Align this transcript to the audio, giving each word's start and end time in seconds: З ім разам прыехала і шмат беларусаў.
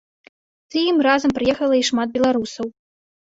З 0.75 0.81
ім 0.91 1.01
разам 1.07 1.31
прыехала 1.37 1.75
і 1.81 1.85
шмат 1.91 2.09
беларусаў. 2.17 2.67